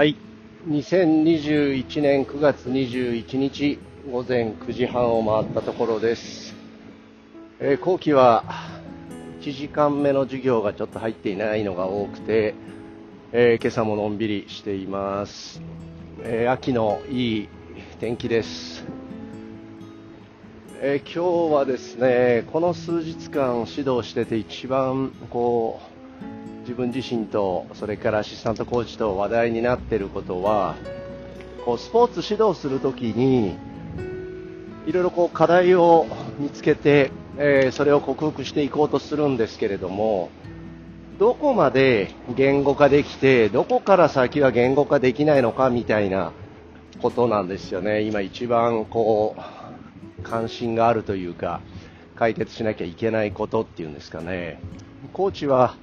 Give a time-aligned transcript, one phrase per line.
[0.00, 0.16] はい。
[0.66, 3.78] 2021年9月21日
[4.10, 6.54] 午前9時半を回ったところです。
[7.58, 8.44] えー後期は
[9.42, 12.54] 1時間目の授業がちょっと入っていないのが多くて、
[13.32, 15.60] えー今朝ものんびりしています。
[16.22, 17.48] えー秋のいい
[17.98, 18.86] 天気です。
[20.80, 25.89] え今日はですね、この数日間指導してて一番こう
[26.70, 30.76] 自分自身とそれからアシスタントコーチと話題になっていることは
[31.64, 33.56] こうスポーツ指導するときに
[34.86, 36.06] いろいろこう課題を
[36.38, 40.30] 見つけて、えーそれを克服していこうとするんですけれども
[41.18, 46.30] どこまで言語化できてどこから先は言語化できないのかみたいな
[47.02, 48.02] ことなんですよね。
[48.02, 51.62] 今一番こう関心があるというか
[52.14, 54.60] 解決しなきゃいけないことっていうんですかね。
[55.12, 55.74] コーチは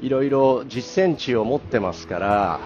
[0.00, 2.60] いろいろ実践値を持ってますから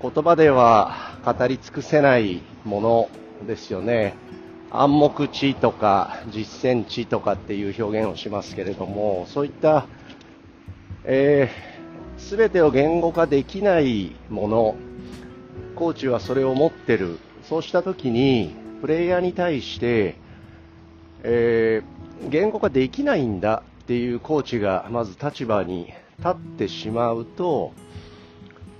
[0.00, 3.10] 言葉では語り尽くせないもの
[3.46, 4.14] ですよね。
[4.70, 9.86] 暗黙知とか実践値とかっていう表現をしますけれどもそういった、
[11.04, 14.76] えー、全てを言語化できないもの
[15.76, 17.18] コーチはそれを持ってる。
[17.42, 20.16] そうした時にプレイヤーに対して、
[21.22, 27.72] えー言語化できないんだっていうコーチがまず立場に立ってしまうと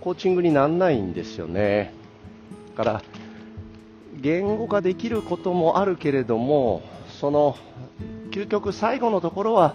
[0.00, 1.92] コーチングにならないんですよね。
[2.76, 3.02] だから
[4.20, 6.82] 言語化できることもあるけれども
[7.20, 7.56] その
[8.30, 9.74] 究極最後のところは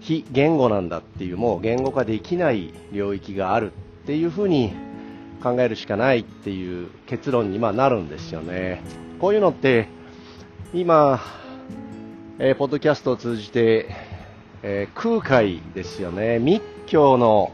[0.00, 4.72] 非言語なんだっていうもう言語化できない領域があるっていうふうに
[5.42, 8.82] 考えるしかないっていう結論にまなるんですよね。
[9.20, 9.88] こういうのって
[10.72, 11.20] 今、
[12.38, 14.13] えーポッドキャストを通じて、
[14.66, 16.38] えー空海ですよね。
[16.38, 17.52] 密教の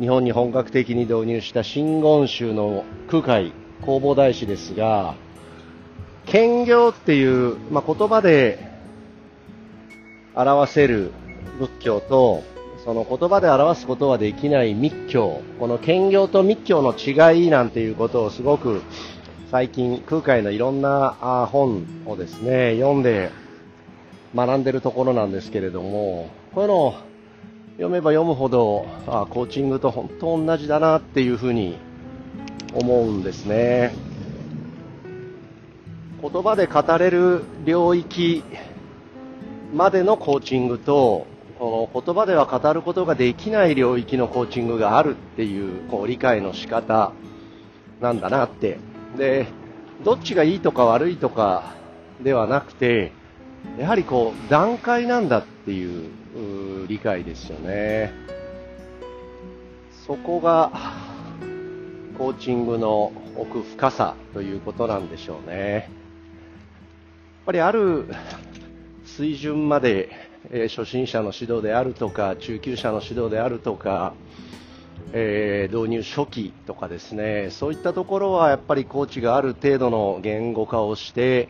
[0.00, 5.14] 日本に本格的に導入した真言宗の空海弘法大師ですが
[6.24, 8.58] 兼業っていう、まあ、言葉で
[10.34, 11.12] 表せる
[11.58, 12.42] 仏教と
[12.86, 15.42] その言葉で表すことはできない密教。
[15.60, 18.80] この兼業と密教の違いなんていうことをすごく
[19.50, 21.10] 最近空海のいろんな
[21.52, 23.30] 本をですね読んで
[24.34, 26.94] 学んでるところなんですけれどもこういうのを
[27.76, 31.76] 読めば読むほどあコーチングと本当同じだなっていうふうに
[32.72, 33.94] 思うんですね。
[36.20, 38.42] 言葉で語れる領域
[39.74, 41.26] までのコーチングと
[41.58, 47.12] この言葉では語ることができない領域のコーチングがあるっていうこう理解の仕方
[48.00, 48.78] なんだなって。
[49.16, 49.46] で
[50.04, 51.74] どっちがいいとか悪いとか
[52.22, 53.12] ではなくて
[53.78, 56.06] やはりこう段階なんだってい
[56.84, 58.12] う理解ですよね。
[60.06, 60.70] そこが
[62.18, 65.72] コーチングの奥深さということなんでしょうね。
[65.74, 65.86] やっ
[67.46, 68.06] ぱりある
[69.04, 70.10] 水準まで、
[70.50, 74.14] え初心者の指導であるとか中級者の指導であるとか、
[75.12, 77.48] えー導入初期とかですね。
[77.50, 81.48] そういったところはやっぱりコーチがある程度の言語化をして、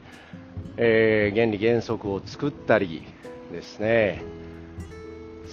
[0.77, 3.03] えー原理原則を作ったり
[3.53, 4.23] ですね。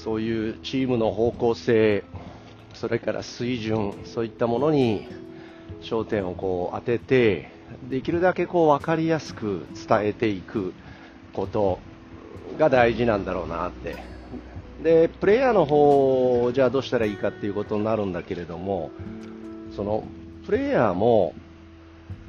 [0.03, 2.03] そういうチームの方向性
[2.73, 5.07] それから水準そういったものに
[5.81, 7.51] 焦点をこう当てて
[7.89, 10.73] できるだけこう分かりやすく伝えていく
[11.33, 11.79] こと
[12.57, 13.95] が大事なんだろうなって。
[14.81, 18.89] でプレイヤーの方じゃあどうしたらいいかっていうことになるんだけれども
[19.75, 20.03] その
[20.43, 21.35] プレイヤーも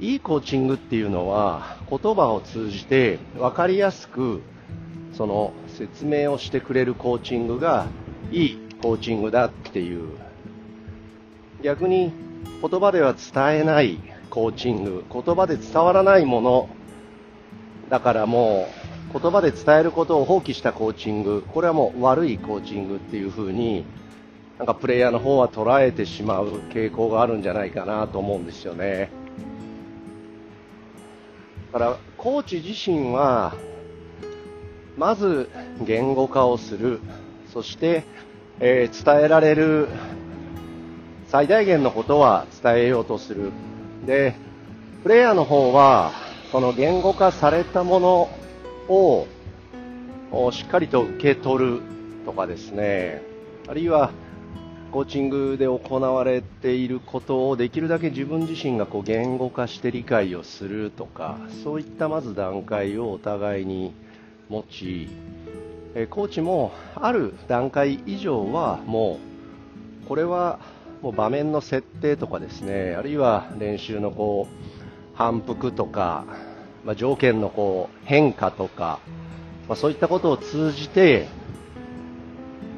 [0.03, 4.41] いいコーチングっていうのは言葉を通じて分かりやすく
[5.13, 7.87] その説明をしてくれるコーチングが
[8.29, 10.17] いいコーチングだっていう。
[11.63, 12.11] 逆に
[12.61, 13.97] 言葉では伝えない
[14.29, 16.69] コーチング言葉で伝わらないもの。
[17.89, 18.67] だからも
[19.13, 23.85] う言葉で伝えることを放棄したコーチングこれはもう悪いコーチングっていうふうに
[24.57, 29.22] なんかプレイヤーの方は捉えてしまう傾向があるんじゃないかなと思うんですよね。
[31.73, 33.55] だからコーチ自身は
[34.95, 35.49] まず
[35.83, 36.99] 言語化をする。
[37.51, 38.03] そして、
[38.59, 39.87] えー伝えられる。
[41.27, 43.51] 最大限のことは伝えようとする。
[44.05, 44.35] で
[45.01, 46.11] プレイヤーの方は
[46.51, 48.29] この言語化されたもの
[48.87, 49.27] を
[50.51, 51.81] しっかりと受け取る
[52.23, 53.23] とかですね。
[53.67, 54.11] あるいは
[54.93, 63.95] コーチングで行われていることをできるだけ自分自身がこう言語化して理解をするとかそういったまず段階をお互いに
[64.49, 65.09] 持ち
[66.11, 69.17] コーチもある段階以上はも
[70.03, 70.59] うこれは
[71.01, 76.23] もう場面の設定とかですねあるいは練習のこう反復とか、
[76.85, 78.99] まあ、条件のこう変化とか、
[79.67, 81.27] まあ、そういったことを通じて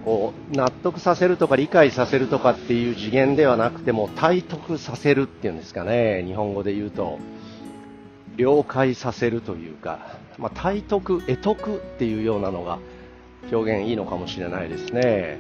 [0.06, 6.24] こう納得させるとか理解させるとかっていう次元ではなくても体得させるっていうんですかね。
[6.26, 7.20] 日本語で言うと。
[8.38, 12.80] 了解させるというか、まあ、体得得得っていうようなのが
[13.52, 15.38] 表現いいのかもしれないですね。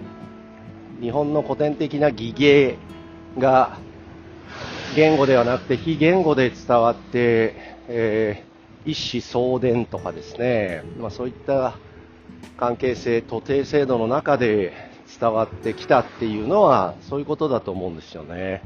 [1.01, 2.77] 日本の古典的な技芸
[3.37, 3.77] が
[4.95, 7.55] 言語ではなくて非言語で伝わって、
[7.89, 11.75] えー、一子相伝とかですね、まあ、そういった
[12.57, 14.73] 関係性、徒弟制度の中で
[15.19, 18.61] 伝わってきたっていうのはそういうことだと思うんですよね。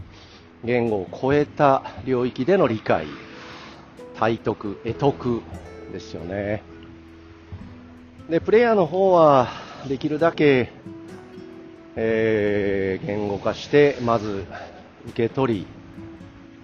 [0.63, 3.07] 言語を超えた領域での理解、
[4.15, 5.41] 体得、得得
[5.91, 6.63] ですよね。
[8.29, 9.47] で、プレイヤーの方は
[9.88, 10.71] できるだけ、
[11.95, 14.45] えー、言語化して、まず
[15.07, 15.67] 受け取り、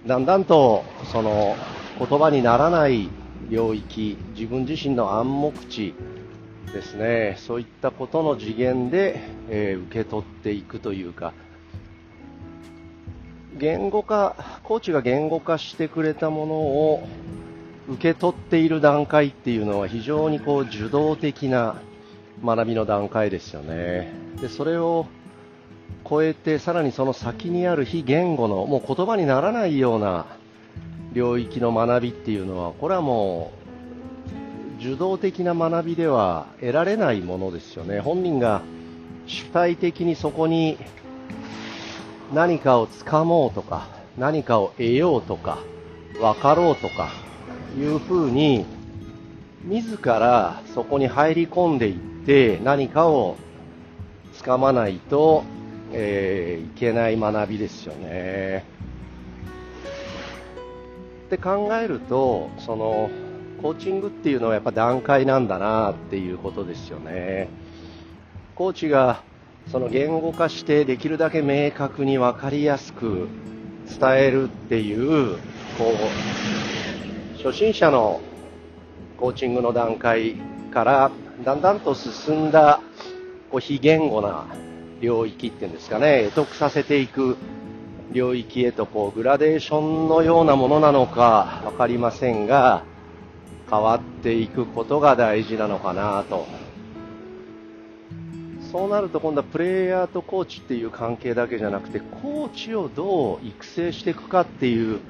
[0.06, 1.56] だんだんとその
[1.98, 3.08] 言葉にならない
[3.48, 5.94] 領域、自分自身の暗黙知、
[6.72, 7.36] ですね。
[7.38, 11.32] そういったことの次元で、えー、受け取っていくというか。
[13.58, 17.08] 言語化コーチが言語化してくれたものを
[17.88, 21.80] 受け取っている段階っていうのは非常にこう受動的な
[22.44, 24.12] 学びの段階ですよね。
[24.40, 25.06] でそれを
[26.08, 30.26] 超えてさらにその先にある非言語のもう言葉にならないような
[31.12, 33.65] 領域の学びっていうのはこれはもう
[34.80, 38.00] 受動的な学びでは得られないものですよね。
[38.00, 38.62] 本人が
[39.26, 40.78] 主体的にそこに
[42.32, 43.88] 何かをつかもうとか、
[44.18, 45.58] 何かを得ようとか、
[46.20, 47.10] 分かろうとか、
[47.78, 48.64] いうふうに、
[49.64, 53.36] 自らそこに入り込んでいって何かを
[54.34, 55.44] つかまないと、
[55.92, 58.64] えー、いけない学びですよね。
[61.26, 63.10] って考えると、その、
[63.62, 67.48] コーチングっていうのはやっぱ段階なんだなっていうことですよね。
[68.54, 69.22] コーチが
[69.70, 73.28] その言語化してできるだけ明確に分かりやすく
[73.88, 75.36] 伝えるっていう、
[75.78, 75.92] こ
[77.34, 78.20] う、初心者の
[79.18, 80.34] コーチングの段階
[80.72, 81.10] から
[81.44, 82.80] だんだんと進んだ
[83.50, 84.46] こう非言語な
[85.00, 87.36] 領域っていうんですかね、得得させていく
[88.12, 92.84] 領域へとこうグラデーションのようなものなのか分かりませんが、
[93.70, 96.46] 変わっていくことが大事なのかなと。
[98.70, 105.00] そうなると今度はプレイヤーとコーチっていう関係だけじゃなくて、コーチをどう育成していくかっていう、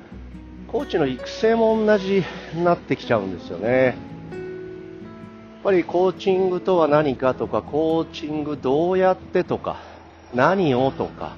[0.69, 2.23] コーチの育成も同じ
[2.55, 3.85] になってきちゃうんですよね。
[3.85, 3.95] やっ
[5.65, 9.79] ぱりコーチングとは何かとか、コーチングどうやってとか、
[10.35, 11.35] 何をとか、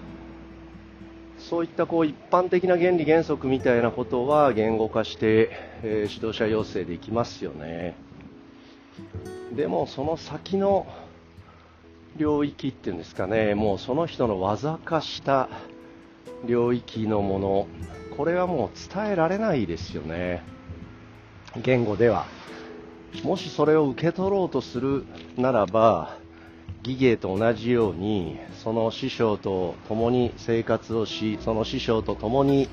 [1.38, 7.96] そういったこう一般的な原理原則みたいなことは言語化して、えー、指導者養成できますよね。
[9.54, 10.86] でもその先の
[12.16, 15.48] 領域っていうんですかね、もうその人の技化した
[16.46, 17.66] 領域のもの、
[18.16, 20.42] これはもう伝えられないですよね。
[21.62, 22.26] 言語では。
[23.22, 25.04] もしそれを受け取ろうとする
[25.36, 26.16] ならば、
[26.82, 32.68] 技芸と同じようにその師匠と共に生活をしその師匠と共に、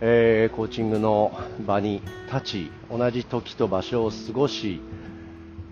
[0.00, 1.32] えー、コーチングの
[1.66, 4.80] 場に立ち同じ時と場所を過ごし、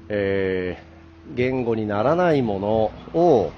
[0.09, 3.52] えー、言語にならないものを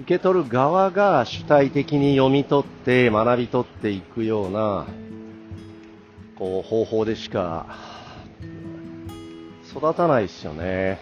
[0.00, 4.86] 受け取る側が主体的に読み取って学び取っていくような
[6.38, 7.66] こう方法でしか
[9.70, 11.00] 育たないですよね。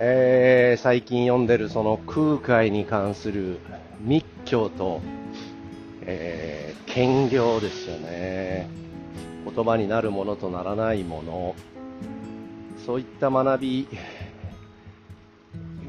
[0.00, 3.58] えー、最近読んでるその空海に関する
[4.00, 5.00] 密教と、
[6.10, 8.66] えー、兼業ですよね。
[9.44, 11.54] 言葉になるものとならないもの。
[12.86, 13.88] そういった学び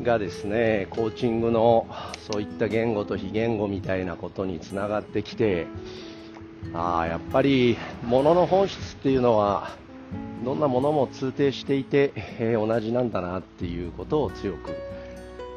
[0.04, 1.88] がですね、コーチングの
[2.30, 5.68] そういった言語と非言語みたいなことにつながってきて、
[6.74, 9.72] ああ、やっぱり物の本質っていうのは
[10.44, 14.76] どんなものも通底していて、えー、同じなんだなっていうことを強く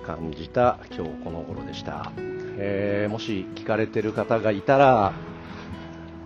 [0.03, 2.13] 感じた今日この頃でした、
[2.59, 5.13] えー、もし聞かれてる方がいたら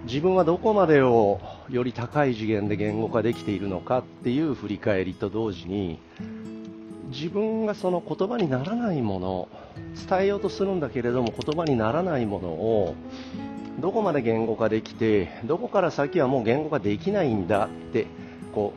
[0.07, 5.99] 自分はどこまでをより高い次元で言語化できているのかっていう振り返りと同時に
[7.09, 9.49] 自分がその言葉にならないもの
[10.09, 12.95] 伝えようとするんだけれども言葉にならないものを
[13.81, 18.07] どこまで言語化できてどこから先はもう言語化できないんだって
[18.55, 18.73] こ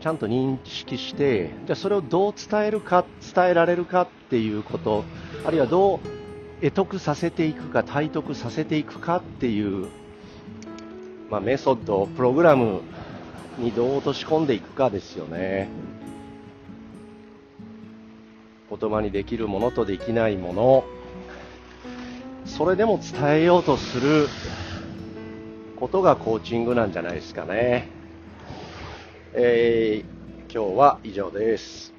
[0.00, 5.04] ちゃんと認識してじゃそれをどう伝えるか伝えられるかっていうこと
[5.44, 6.00] あるいはどう
[6.60, 9.88] 得得させていくか体得させていくかっていう、
[11.30, 12.82] まあ、メソッドプログラム
[13.58, 15.68] にどう落とし込んでいくかですよね
[18.70, 20.84] 言葉にできるものとできないもの
[22.44, 24.26] それでも伝えようとする
[25.76, 27.97] ことがコーチングなんじゃないですかね。
[29.40, 30.06] えー、
[30.52, 31.97] 今日は以上です。